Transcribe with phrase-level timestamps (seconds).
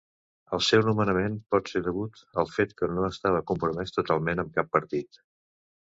[0.57, 4.73] El seu nomenament pot ser degut al fet que no estava compromès totalment amb cap
[4.79, 5.21] partit.